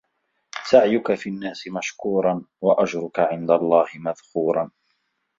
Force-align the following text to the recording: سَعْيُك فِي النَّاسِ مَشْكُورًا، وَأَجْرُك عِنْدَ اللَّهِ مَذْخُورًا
سَعْيُك 0.69 1.13
فِي 1.13 1.29
النَّاسِ 1.29 1.67
مَشْكُورًا، 1.67 2.43
وَأَجْرُك 2.61 3.19
عِنْدَ 3.19 3.51
اللَّهِ 3.51 3.85
مَذْخُورًا 3.95 4.71